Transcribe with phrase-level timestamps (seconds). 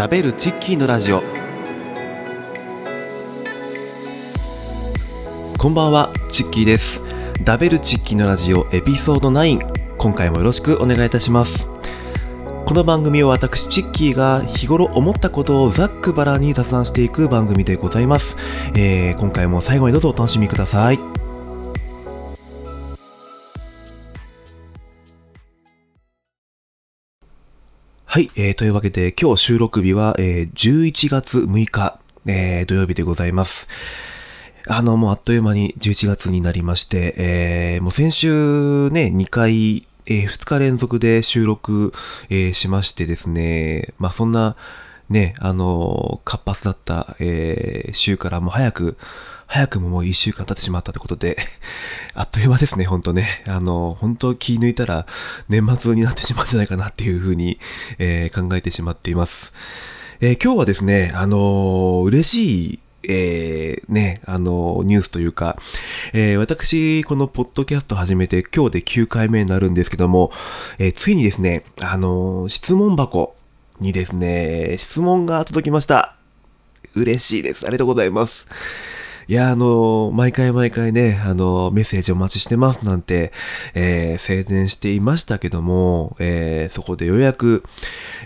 [0.00, 1.22] 食べるチッキーのラジオ。
[5.58, 7.04] こんばんはチッキーです。
[7.46, 9.58] 食べるチッキーのラジオエピソード9
[9.98, 11.68] 今回もよろしくお願いいたします。
[12.64, 18.38] この番組は私チッキーが日頃思ったことをざっくばらに雑談していく番組でございます、
[18.74, 21.19] えー今回も最後にどうぞお楽しみください。
[28.12, 33.68] はい、えー、というわけで今日収録日は、えー11月6日、えー土曜日でございます。
[34.66, 41.92] あの、もうあっという間に11月になりまして、えーもう先週ね、2回、えー2日連続で収録、
[42.30, 44.56] えーしましてですね、まあそんな、
[45.08, 48.96] ね、あの、活発だった、えー週からも早く、
[49.50, 51.36] 早くももう1週間経ってしまったということで、
[52.14, 53.42] あっという間ですね、ほんとね。
[53.48, 55.06] あの、本当気抜いたら
[55.48, 57.58] 年末になってしまうんじゃないかなっていうふうに、
[57.98, 59.52] えー考えてしまっています。
[60.20, 65.58] えー今日はですね、あのー嬉しい、えーね、あのニュースというか、
[66.12, 70.30] えー私、このポッドキャスト始めて今日で9回目になるんですけども、
[70.78, 73.34] えーついにですね、あの質問箱
[73.80, 76.14] にですね、質問が届きました。
[76.94, 77.66] 嬉しいです。
[77.66, 78.46] ありがとうございます。
[79.30, 83.32] いや、あの、毎回毎回ね、あの、メッセージお待ちしてますなんて、
[83.74, 87.62] えー宣伝していましたけども、えーそこでようやく、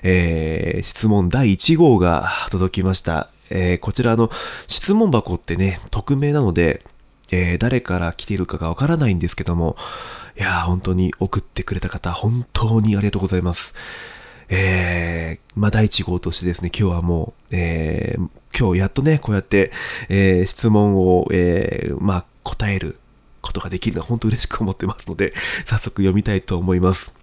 [0.03, 3.29] えー質問第1号が届きました。
[3.51, 4.31] えーこちらの
[4.67, 6.83] 質問箱ってね、匿名なので、
[7.31, 9.77] えー誰から来ているかがわからないんですけども、
[10.39, 13.75] いや、本当に送ってくれた方、本当にありがとうございます。
[14.49, 19.73] えー、まあ、第1号としてですね、今日はもう、えー、今日やっとね、こうやって、
[20.09, 22.99] えー質問を、えー、まあ、答える
[23.41, 25.33] ことができるのは本当嬉しく思ってますので、
[25.67, 27.17] 早速読みたいと思います。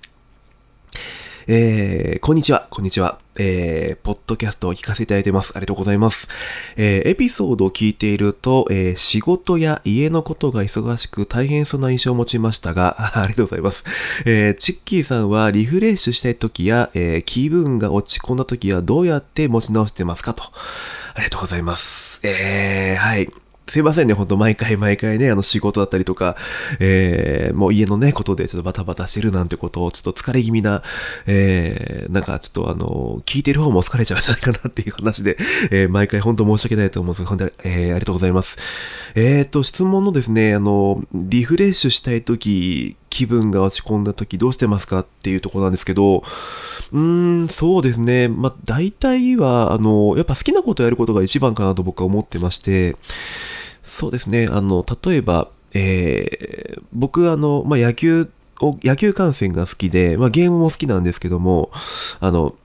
[1.48, 3.20] えー、こんにちは、こんにちは。
[3.40, 5.54] えー、ポッドキャストを聞かせていただいてます。
[5.56, 6.30] ありがとうございます。
[6.76, 13.86] えー、エピソードを聞いていると、えー、仕事や家のことが忙しく大変そうな印象を持ちましたが、 ありがとうございます。
[14.26, 20.44] えー、チッキーさんはリフレッシュしたい時や、えー、気分が落ち込んだ時はどうやって持ち直してますかと。
[20.44, 22.22] ありがとうございます。
[22.24, 23.32] えー、はい。
[23.72, 26.36] すいませんね、ほんと毎回毎回ね、あの仕事だったりとか、
[26.82, 30.84] えー、もう家のね、ことでちょっとバタバタしてるなんてことを、ちょっと疲れ気味な、
[31.26, 35.38] えー、なんかちょっとあの、聞いてる方も疲れちゃうんじゃないかなっていう話で、
[35.72, 38.58] えー、毎回本当申し訳ないと思うんですけど、本当に、えー、ありがとうございます。
[39.16, 46.24] えーと、質問のですね、あの、リフレッシュしたいとき、気分が落ち込んだときどうしてますかっていうとこなんですけど、
[46.92, 48.28] うーん、そうですね。
[48.28, 52.96] まあ、大体は、あの、やっぱ好きなことやることが一番かなと僕は思ってまして、
[53.84, 54.48] そうですね。
[54.50, 61.72] あの、例えば、えー僕、あの、まあ、野球を、野球観戦が好きで、まあ、ゲームも好きなんですけども、
[62.20, 62.56] あの、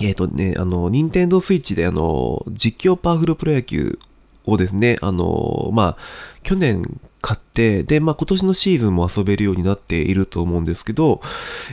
[0.00, 3.98] えっ、とね、あの、ニンテンドースイッチで、あの、実況パワフルプロ野球
[4.46, 5.96] をですね、あの、まあ、
[6.42, 6.82] 去年
[7.20, 11.20] 買って、で、まあ、今年のシーズンも遊べるようになっていると思うんですけど、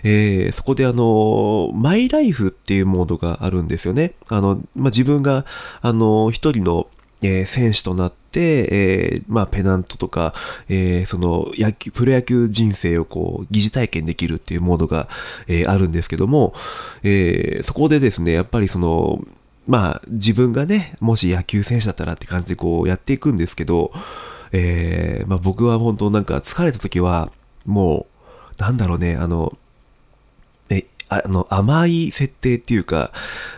[0.04, 4.14] えーそこであの、マイライフっていうモードがあるんですよね。
[4.28, 5.46] あの、まあ、自分が、
[5.82, 6.88] あの、一人の、
[7.22, 10.34] えー選手となって、えーまあ、ペナントとか、
[10.70, 15.10] えーその、野球、プロ野球人生をこう、疑似体験できるっていうモードが、
[15.48, 16.54] えーあるんですけども、
[17.04, 19.24] えーそこでですね、やっぱりその、
[19.68, 23.92] まあ、自分がね、もし野球選手だったらって感じでこう、やっていくんですけど、
[24.52, 27.32] えーまあ、僕は本当なんか疲れた時は、
[27.66, 28.08] も
[28.58, 29.58] う、なんだろうね、あの、
[31.10, 33.12] あの、甘い設定っていうか、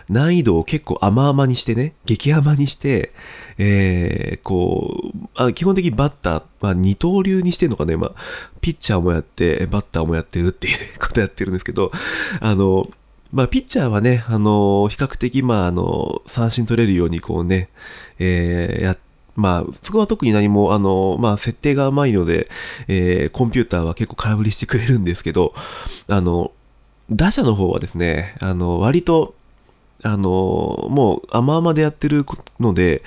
[0.08, 3.12] 難易度を結構甘々にしてね、激甘にして、
[3.58, 8.14] えー、こう、あ基本的にバッター、まあ二刀流にしてんのかね、まあ、
[8.60, 11.92] ピッチャーもやって、バッターもやってるっていうことやってるんですけど、
[12.40, 12.88] あの、
[13.32, 17.70] まあ、ピッチャーはね、あの、比較的、まあ、あの、三振取れるように、こうね、
[18.18, 18.96] えーや、
[19.36, 22.48] まあ、そこは特に何も、あの、まあ、設定が甘いので、
[22.88, 25.54] えーコンピューターは結構空振りしてくれるんですけど、
[26.08, 26.52] あの、
[27.12, 29.34] 打者の方はですね、あの、割と、
[30.02, 32.26] あの、もう甘々でやってる
[32.58, 33.02] ので、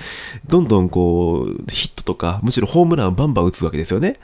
[0.48, 4.18] どんどんこう、ヒットとか、むしろホームランバンバン打つわけですよね。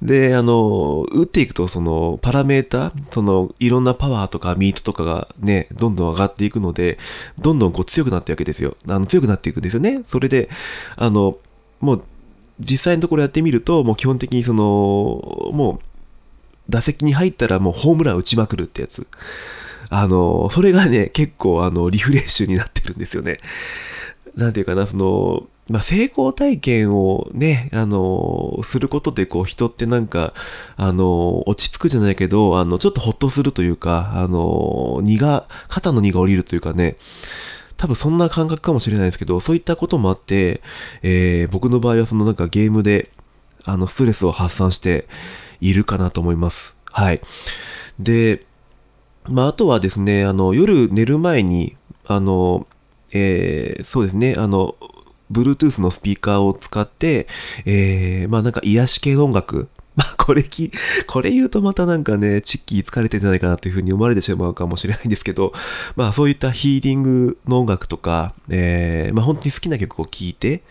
[0.00, 6.98] で、あの、打っていくと、その、パラメータ、その、いろんなパワーとかミートとかがね、どんどん上がっていくので、
[7.38, 8.76] どんどんこう強くなっていくわけですよ。
[8.86, 10.02] あの、強くなっていくんですよね。
[10.06, 10.48] それで、
[10.96, 11.38] あの、
[11.80, 12.02] もう、
[12.60, 15.93] 実際のところやってみると、もう基本的にその、もう、
[16.68, 19.06] 打席に入ったらもうホームラン打ちまくるってやつ。
[19.90, 23.38] あの、それがね、結構あの、リフレッシュになってるんですよね。
[24.36, 30.34] なんていうかな、その、まあ、成功体験をね、あの、することで、こう、人ってなんか、
[30.76, 36.96] あの、落ち着くじゃないけど、あの、ちょっとほっとするというか、あの、荷が、肩の荷が下りるというかね、
[37.76, 40.60] 多分そんな感覚かもしれないですけど、そういったこともあって、
[41.02, 43.10] えー、僕の場合はそのなんかゲームで、
[43.64, 45.06] あの、ストレスを発散して
[45.60, 46.76] いるかなと思います。
[46.90, 47.20] はい。
[47.98, 48.44] で、
[49.28, 52.66] まあ、あとはですね、あの、夜寝る前に、あの、
[53.14, 54.76] えー、そうですね、あの、
[55.32, 57.26] Bluetooth のスピーカーを使って、
[57.64, 60.72] えー、まあなんか癒し系の音楽、 まあ、これき、
[61.06, 65.52] これ言うとまたなんかね、チッキー疲れてんじゃないかなというふうに思われてしまうかもしれないんですけど、
[65.94, 70.62] まあそういったヒーリングの音楽とか、えー、まあ本当に好きな曲を聴いて、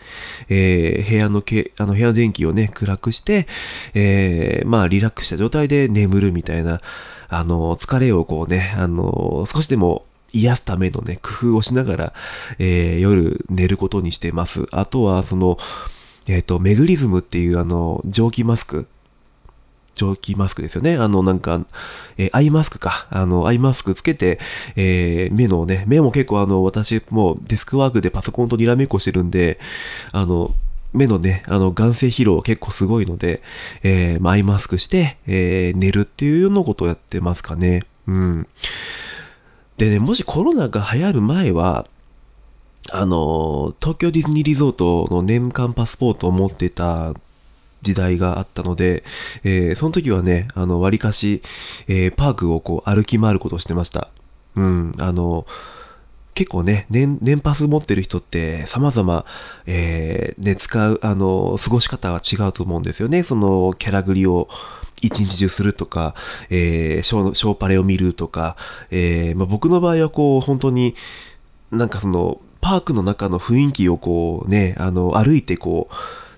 [0.50, 3.46] えー、部屋のけ、あの部屋の電気をね、暗くして、
[3.94, 6.82] えー、まあリラックスした状態で眠るみたいな、
[7.28, 10.04] あの、疲れをこうね、あの、少しでも
[10.34, 12.12] 癒すためのね、工夫をしながら、
[12.58, 14.66] えー、夜寝ることにしてます。
[14.70, 15.56] あとは、その、
[16.26, 18.86] えっ、ー、と、メグリズムっていうあの、蒸気マスク。
[19.94, 20.96] 蒸気マスクですよね。
[20.96, 21.64] あの、なんか、
[22.16, 23.06] えー、アイマスクか。
[23.10, 24.38] あの、アイマスクつけて、
[24.76, 29.58] えー、目のね、目も結構あの、私もうデスクワークでパソコンとにらめっこしてるんで、
[30.12, 30.54] あの、
[30.92, 33.42] 目のね、あの、眼性疲労結構すごいので、
[33.82, 37.82] えー、まあ、アイマスクして、えー、寝るっていうようなことをやってますかね。
[38.06, 38.46] うん。
[39.76, 41.86] でね、もしコロナが流行る前は、
[42.92, 47.14] あの、東京ディズニーリゾートの年間パスポートを持ってた
[47.84, 49.04] 時代があったので、
[49.44, 51.42] えー、その時はね、あの、割かし、
[51.86, 54.08] えー、パークをこう歩き回ることをしてました。
[54.56, 55.46] うん、あの、
[56.34, 59.24] 結構ね、年、年パス持ってる人って様々、
[59.66, 63.22] えー、ね、使う、あの、過ごし方は違うと思うんですよね。
[63.22, 64.48] その、キャラグリを
[65.00, 66.14] 一日中するとか、
[66.50, 68.56] えー、ショー、ショーパレを見るとか、
[68.90, 70.94] えー、まあ、僕の場合はこう、本当に、
[71.70, 75.94] なんかその、パークの中の雰囲気をこうね、あの、歩いてこう、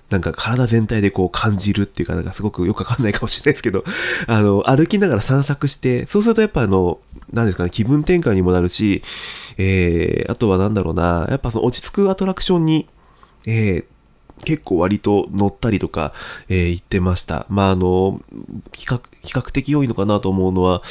[0.09, 3.83] なんか体全体でこう感じるっていうか、なんかすごくよくわかんないかもしれないですけど、
[4.27, 6.99] あの、歩きながら散策して、そうするとやっぱあの、
[7.33, 9.03] なんですかね、気分転換にもなるし、
[9.57, 12.87] えー、あとはなんだろうな、やっぱその落ち着くアトラクションに、
[13.45, 16.13] えー、結構割と乗ったりとか、
[16.47, 17.45] えー、行ってました。
[17.49, 18.21] まあ、あの、
[18.73, 20.83] 比較、比較的多いのかなと思うのは、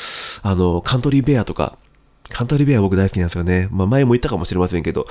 [0.42, 1.78] あの、カントリーベアとか、
[2.28, 3.68] カントリーベア僕大好きなんですよね。
[3.70, 5.06] まあ、前も言ったかもしれませんけど、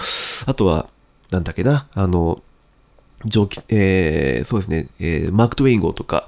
[0.46, 0.90] あとは、
[1.32, 2.44] なんだっけな、あの、
[3.26, 6.28] 蒸気、えー、そうですね、えー、マーク・トウェイン号とか、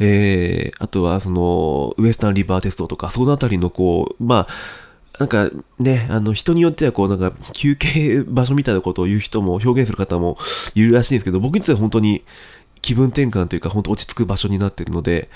[0.00, 10.36] えー、あとはその、ウエスタン・リバーテストとか、そのあたりのこう、まあ、なんかね、あの人によってはこうなんか休憩場所みたいなことを言う人も表現する方も
[10.74, 12.24] いるらしいんですけど、僕にとっては本当に
[12.82, 15.28] 気分転換というか本当落ち着く場所になっているので、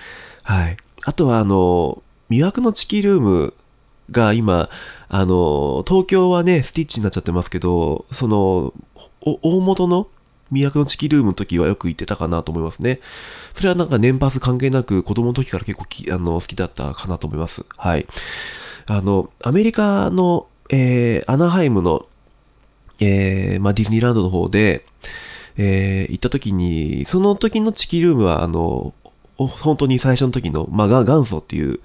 [0.43, 0.76] はい。
[1.04, 3.54] あとはあの、魅惑のチキルーム
[4.11, 4.69] が今、
[5.08, 8.75] あの、東京はね、スティッチになっちゃってますけど、その、
[9.20, 10.08] 大元の
[10.52, 13.00] 魅惑のチキルームの時はよく行ってたかなと思いますね。
[13.52, 17.64] それはなんか年パス関係なく子供の時から結構きあの好きだったかなと思います。
[17.76, 18.06] はい。
[18.86, 22.06] あの、アメリカの、えー、アナハイムの、
[23.00, 24.84] えー、まあ、ディズニーランドの方で、
[25.58, 28.94] えー、行った時に、その時のチキルームは、あの、
[29.36, 31.80] 本当に最初の時の、まあ、元祖っていう、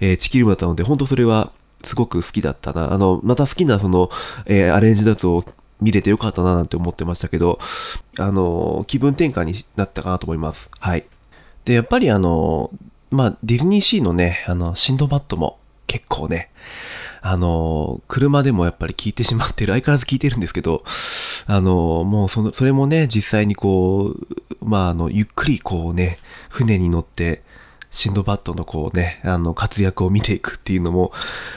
[0.00, 1.50] えー、チキルームだったので、本当それは
[1.82, 2.92] すごく好きだったな。
[2.92, 4.08] あの、また好きなその、
[4.46, 5.44] えー、アレンジのやつを
[5.80, 7.58] 見れてよかったななんて思ってましたけど、
[8.18, 10.70] あの、気分転換になったかなと思います。
[10.80, 11.06] はい。
[11.64, 12.70] で、やっぱりあの、
[13.10, 16.50] まあ、ディズニーシーのね、あの、シンドバッドも結構ね、
[17.22, 20.84] あの、車でもやっぱり聞いてしまってる、相変わらず聞いてるんですけど、
[21.46, 26.18] あの、もうその、それもね、実際にこう、まあ、あの、ゆっくりこうね、
[26.48, 27.42] 船に乗って、
[27.96, 31.12] シンドバッドのこうね、あの、活躍を見ていくっていうのも、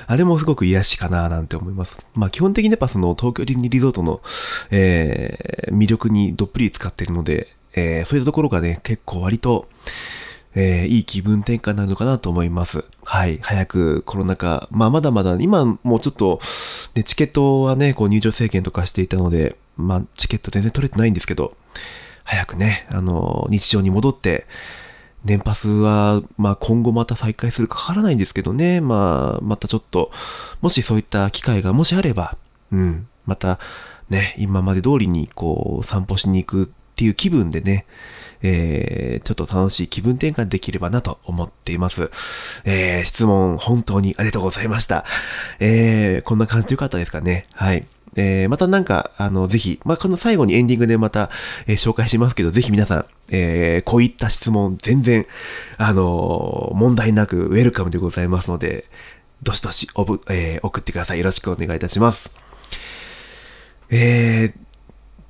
[0.07, 2.07] あれもすごく癒しかななんて思います。
[2.15, 4.21] まあ基本的にやっぱその東京ディズニーリゾートの、
[4.71, 9.67] えー、魅力にどっぷり使ってるので、えー、そういったところがね、結構割と、
[10.55, 12.85] えー、いい気分転換なのかなと思います。
[13.03, 13.39] はい。
[13.41, 16.39] 早くコロナ禍、まあまだまだ、今もうちょっと、
[16.95, 21.57] ね、チケットはね、こう入場制限とかしていたので、まあチケット全然取れてないんですけど、
[22.23, 24.47] 早くね、あの、日常に戻って、
[25.25, 28.81] 年パスは、まあ今後また再開するかからないんですけどね。
[28.81, 30.11] まあ、またちょっと、
[30.61, 32.37] もしそういった機会がもしあれば、
[32.71, 33.59] うん、また
[34.09, 37.85] ね、今まで通りにこう散歩しに行くっていう気分でね、
[38.41, 42.09] えー、ちょっと楽しい気分転換できればなと思っています。
[42.65, 45.05] えー、質問本当にありがとうございました。
[45.59, 47.45] えー、こんな感じでよかったですかね。
[47.53, 47.85] はい。
[48.15, 51.29] えー、またなんか、あの、ぜひ、まあ、この最後にエンディングでまた、
[51.67, 55.25] えー、紹介しますけど、ぜひ皆さん、えー、こういった質問、全然、
[55.77, 58.85] あの問題なくウェルカムでございますので、
[59.43, 61.19] どしどしおぶ、え送ってください。
[61.19, 62.37] よろしくお願いいたします。
[63.89, 64.53] え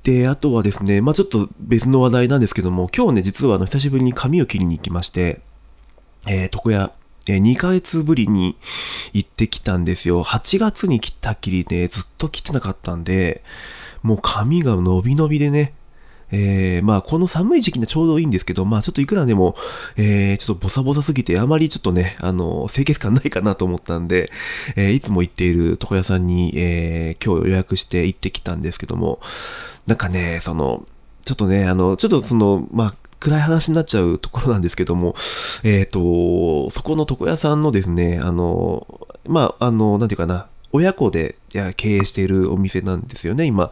[0.02, 5.40] で、あとはですね、まあ、ちょっと別の話題なんですけども、今日ね、実はあの、久しぶりに髪を切りに行きまして、
[6.26, 6.90] え床屋、
[7.34, 8.56] え2ヶ月ぶりに
[9.12, 10.24] 行ってきたんですよ。
[10.24, 13.42] 8月に来たっきりね、ずっと来てなかったんで、
[14.02, 15.74] もう髪が伸び伸びでね、
[16.32, 19.56] えー、まあ、この寒い時期にはちょうどいいんですけど、まあ、ちょっといくらでも、
[19.96, 24.30] えー、ちょっとボサボサすぎて、あまりちょっとね、あの、清潔感ないかなと思ったんで、
[24.76, 29.20] えー、いつも行っている床屋さんに、えー、今日予約して行ってきたんですけども、
[29.86, 30.86] なんかね、その、
[31.24, 35.14] ちょっとね、あの、ちょっとその、まあ、暗い話になっちゃうところなんですけども、
[35.62, 38.86] えっ、ー、と、そこの床屋さんのですね、あの、
[39.26, 41.36] まあ、あの、なんていうかな、親子で
[41.76, 43.70] 経営しているお店なんですよね、今。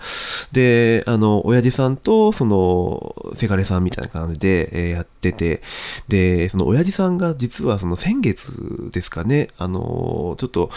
[0.52, 5.62] で、あの、親父さんと、その、せがれさんみたいな感じで、えー、やってて、
[6.09, 10.71] で、その親父さんが実はその先月ですかね、あの、ちょっと、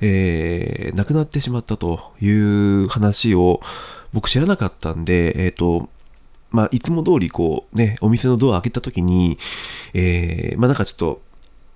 [0.00, 3.60] えー、亡くなってしまったという話を
[4.12, 5.88] 僕知らなかったんで、えっ、ー、と、
[6.50, 9.38] まあ、いつも通りこうね、お店のドア開けた時に、
[9.94, 11.22] えー、まあなんかちょっと、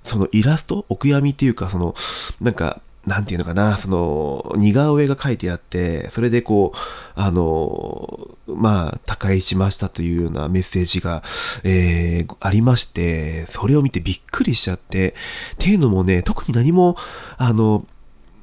[0.03, 1.95] そのイラストお悔やみっていうか、その、
[2.41, 6.79] なんか、なんていうのかな、その、似顔絵が書いてあって、それでこう、
[7.17, 11.25] あの、まあ、他界しましたというようなメッセージが、
[11.65, 15.15] えー、ありまして、それを見てびっくりしちゃって、
[15.55, 16.97] っていうのもね、特に何も、
[17.39, 17.87] あの、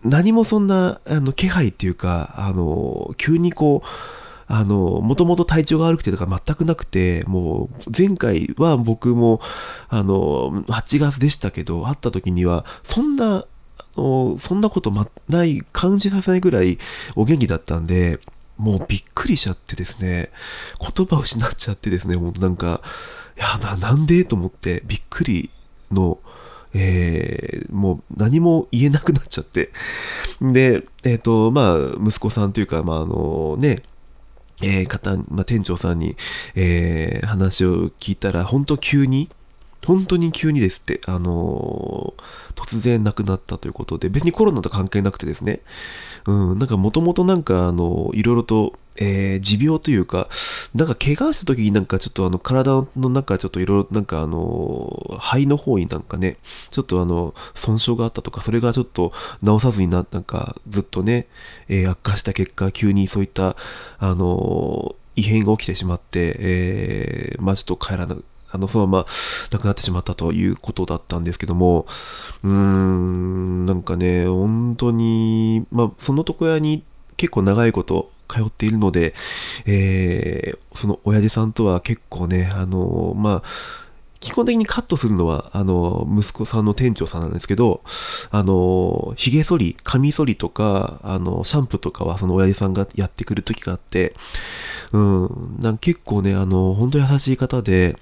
[0.04, 3.88] 何もそんな、あの、気配っていうか、あの、急にこう、
[4.52, 9.40] あの、もともと体調が悪くてとか全くなくて、もう前回は僕も、
[9.90, 13.46] あの、8月でしたけど、会った時には、そんな
[13.94, 16.78] そんなことま、ない、感じさせないぐらい
[17.16, 18.20] お元気だったんで、
[18.58, 20.32] もうびっくりしちゃってですね、
[20.80, 22.82] 言葉を失っちゃってですね、もうなんか、
[23.38, 25.50] いや、な、なんでと思って、びっくり
[25.92, 26.20] の、
[26.74, 29.72] えー、もう何も言えなくなっちゃって。
[30.42, 33.82] で、えっ、ー、と、まあ、息子さんというか、まあ、あのね、
[34.62, 36.16] えー、方、まあ、店長さんに、
[36.56, 39.30] えー、話を聞いたら、本当急に、
[39.86, 45.62] 本当に急にですって、あのー、突然亡くなったということで、別にコロナと関係なくてですね、
[46.26, 50.30] うん、なんかもともとなんか、あの、いろいろと、えー、持病というか、
[50.76, 56.38] なんか怪我した時になんかちょっとあの体の中ちょっといろいろなんかあの肺の方になんかね、
[56.70, 59.14] ちょっとあの損傷があったとか、それがちょっと
[59.44, 61.28] 治さずにな、なんかずっとね、
[61.70, 63.56] えー、悪化した結果、急にそういった
[64.00, 68.18] あの異変が起きてしまって、えー、まあちょっと帰らな
[68.52, 69.06] あの、そのまま
[69.52, 71.86] 亡くなってしまったということだったんですけども、
[72.44, 76.84] うーん、なんかね、本当に、まあ、その床屋に
[77.16, 79.14] 結構長いこと通っているので、
[79.66, 83.44] えー、その親父さんとは結構ね、あの、まあ、
[84.20, 87.82] 基本的にカットするのは、あの、息子さんの店長さんなんですけど、
[88.32, 94.14] あの、髭剃り、髪剃りとか、あの、シャンプーとかはその親父さんがやってくる時があって、
[94.92, 97.98] うん、なん結構ね、あの、本当に優しい方で、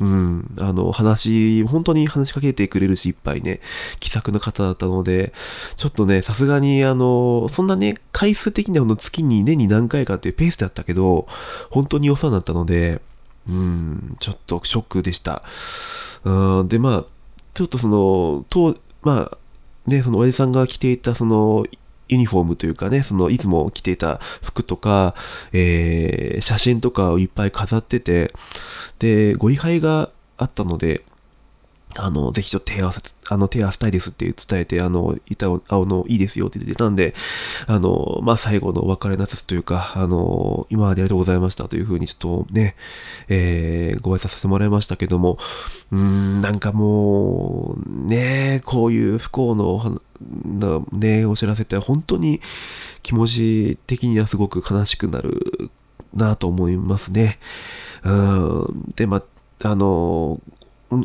[0.00, 3.60] うん、あの、話、本当に話しかけてくれるし、いっぱいね、
[4.00, 5.32] 気さくな方だったので、
[5.76, 11.28] ちょっとね、さすがに、あの、そんなね、回数的には月に年に何回かっていうペースだったけど、
[11.70, 13.00] 本当に良さになったので、
[13.48, 15.44] うん、ちょっとショックでした。
[16.24, 17.04] うん、で、まあ、
[17.52, 19.38] ちょっとその、と、まあ、
[19.86, 21.66] ね、その親父さんが着ていた、その、
[22.08, 25.14] ユニフォームというかね、そのいつも着ていた服とか、
[25.52, 28.32] えー、写真とかをいっぱい飾ってて、
[28.98, 31.04] で、ご位牌があったので、
[31.96, 37.14] あの、ぜひちょっと手合わせ、あの、手合わせたいですって伝えて、あの、板を、あの、いいですよって出たんで、
[37.66, 42.76] あの、まあ、最後のお別れなさつというか、あの、今までありがとうございましたというふうにちょっとね、
[43.28, 45.38] えー、ご挨拶させてもらいましたけども、
[45.92, 50.00] うん、なんかもう、ね、こういう不幸の、
[50.44, 52.40] な、ね、お知らせって本当に
[53.02, 55.70] 気持ち的にはすごく悲しくなる
[56.14, 57.38] なと思いますね。
[58.04, 58.92] うん。
[58.96, 59.22] で、ま
[59.62, 60.40] あの、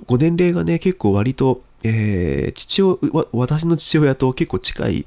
[0.05, 2.97] ご年齢がね、結構割と、えー、父親、
[3.31, 5.05] 私の父親と結構近い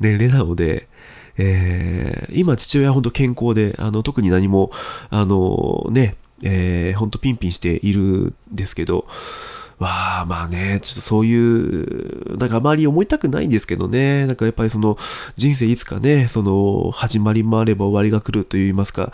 [0.00, 0.88] 年齢なので、
[1.36, 4.70] えー、今父親は本当健康で、あの、特に何も、
[5.10, 9.06] あの、ね、えー、本当ピンピンしているんですけど、
[9.78, 14.96] わあ、まあね、ちょっとそういう、なんかあまり思いたくないんですけどね、なんかやっぱりその
[15.36, 19.12] 人生いつかね、その始まりもあれば終わりが来ると言いますか、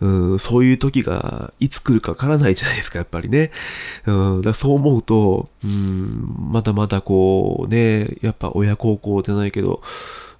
[0.00, 3.50] うん、そういう時がいつ来るかわからないじゃないですか、やっぱりね。
[4.06, 9.82] うん、だそう思うと、うん、まだまだこうね、やっぱ親孝行じゃないけど、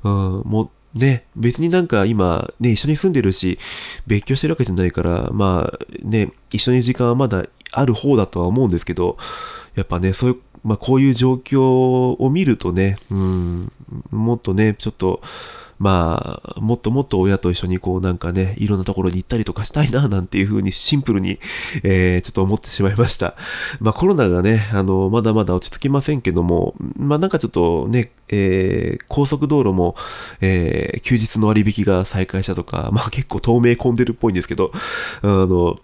[0.04, 3.58] うん、もうね、別になんか今ね、一緒に住んでるし、
[4.06, 9.16] 別居してるわけじゃないから、まあね、一緒に時間はまだある方だとは思うんですけど、
[9.74, 13.72] やっぱね、そういうまあ、こういう状況を見るとね、うん、
[14.10, 15.20] もっとね、ちょっと、
[15.78, 21.40] まあ、もっともっと親と一緒にこうなんかね、いろんなところに行ったりとかしたいな、なんていうふうにシンプルに、
[21.82, 23.34] えー、ちょっと思ってしまいました。
[23.80, 29.96] まあコロナがね、あの、まだまだ落ち着きませんけども、まあなんかちょっとね、えー、高速道路も、
[30.40, 34.70] えー、休日の割引が再開したとか、まあ結構透明混んでるっぽいんですけど、
[35.22, 35.80] あの、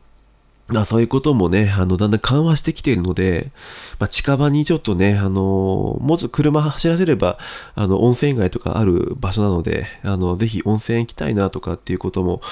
[0.68, 3.50] まあそういうこともね、あの、だんだん緩和してきているので、
[3.98, 7.38] まあ近場にちょっとね、あの、もうちょっと車走らせれば、
[7.74, 12.42] あの、温泉街とかある場所なので、あの、ぜひ温泉行きたいなとかっていうことも、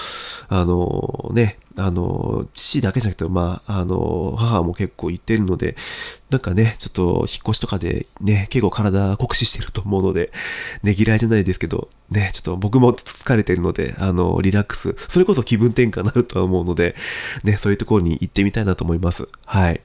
[0.48, 5.76] あの、ね、あの、父だけじゃなくて、まあ、あの、母も結構言ってるので、
[6.30, 10.32] なんかね、ちょっと引っ越しとかでね、結構体酷使してると思うので、
[10.82, 16.96] ねぎらいじゃないですけど、ね、ちょっと僕も疲れてるので、あの、リラックス、それこそ気分転換になるとは思うので、
[17.44, 19.28] ね、そういうところに行ってみたいなと思います。
[19.44, 19.80] はい。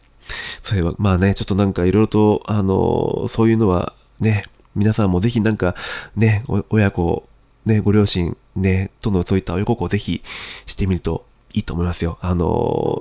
[0.61, 4.43] そういえば、まあね、ちょっとなんかいろいろと、あの、そういうのはね、
[4.75, 5.75] 皆さんもぜひなんか
[6.15, 7.27] ね、親子、
[7.65, 10.21] ね、ご両親、ね、とのそういった親孝行をぜひ
[10.65, 12.17] してみるといいと思いますよ。
[12.21, 12.99] あの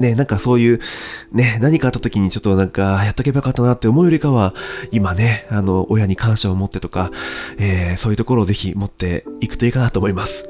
[0.00, 0.80] ね、なんかそういう、
[1.32, 4.54] ね、何かあった時にちょっとなんか、やっとけばよかったなって思うよりかは、
[4.90, 7.12] 今ね、あの、親に感謝を持ってとか、
[7.58, 10.48] えー、そういうところをぜひ持っていくといいかなと思います。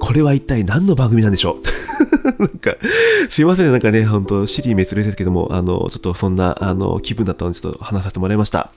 [0.00, 1.58] これは一体何の番組なんでしょ
[2.38, 2.42] う？
[2.42, 2.76] なんか、
[3.28, 8.72] すいませんね、なんかね、ほんと、シリー滅裂ですけども、あの、ちょっとそんな、あの、気分だったので、ちょっと話させてもらいました。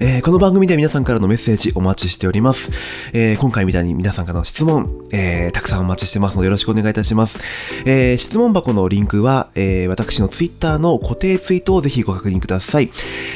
[0.00, 2.72] えー、この番組で皆さんからのメッセージお待ちしております。
[3.12, 7.38] えー、今回みたいに皆さんからの質問、えー、たくさんお待ちしてますのでよろしくお願いいたします。
[7.86, 12.90] え質問箱のリンクは、え私の Twitter の固定ツイートをぜひご確認ください。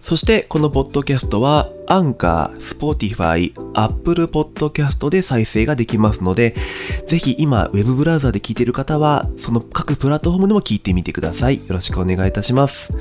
[0.00, 6.54] そして、このポッドキャストは、 Anchor、Spotify、Apple Podcast で再生ができますので、
[7.06, 11.56] ぜひ今、ウェブブラウザで聞いている方は、その各プラットフォームでも聞いてみてください。
[11.58, 12.94] よろしくお願いいたします。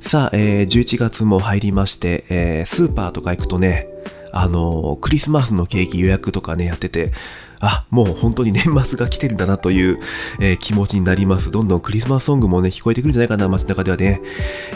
[0.00, 3.88] さあ、えー、11月も入りまして、えー、スーパーとか行くとね、
[4.32, 7.12] あのー、クリスマスのケーキ予約とかね、やってて、
[7.60, 9.98] あ、もう本当に年末が来てるんだなという、
[10.40, 11.50] えー、気持ちになります。
[11.50, 14.20] どんどんクリスマスソングもね、聞こえてくるんじゃないかな、街中ではね。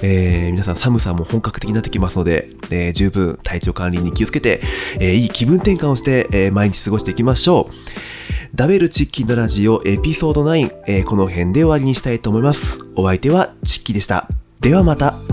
[0.03, 4.61] えー、皆さん寒さも本格的になってきますので、えー、十分体調管理に気をつけて、
[4.99, 7.75] えいい気分転換をして、え毎日過ごしていきましょう。
[8.55, 12.85] ダベルチッキーのラジオエピソード9、えこの辺で終わりにしたいと思います。
[12.97, 14.29] お相手はチッキーでした。
[14.61, 15.32] ではまた。